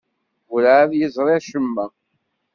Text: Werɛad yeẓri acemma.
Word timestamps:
Werɛad 0.51 0.91
yeẓri 0.99 1.31
acemma. 1.37 1.85